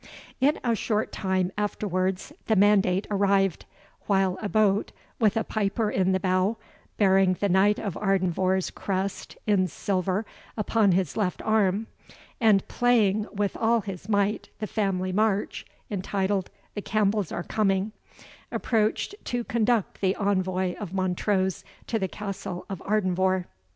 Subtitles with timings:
[0.39, 3.67] In a short time afterwards the mandate arrived,
[4.07, 6.57] while a boat, with a piper in the bow,
[6.97, 10.25] bearing the Knight of Ardenvohr's crest in silver
[10.57, 11.85] upon his left arm,
[12.39, 17.91] and playing with all his might the family march, entitled "The Campbells are coming,"
[18.51, 23.45] approached to conduct the envoy of Montrose to the castle of Ardenvohr.